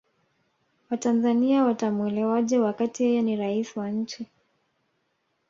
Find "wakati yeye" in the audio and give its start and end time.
2.59-3.21